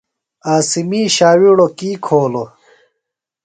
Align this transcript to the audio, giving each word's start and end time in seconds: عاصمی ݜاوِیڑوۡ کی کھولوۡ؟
عاصمی 0.51 1.01
ݜاوِیڑوۡ 1.15 1.71
کی 1.77 1.89
کھولوۡ؟ 2.05 2.49